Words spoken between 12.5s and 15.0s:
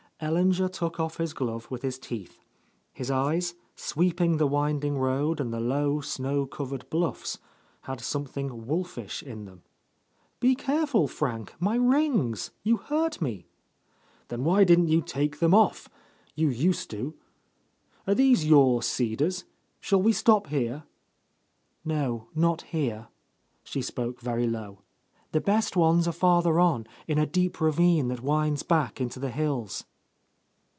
You hurt me!" "Then why didn't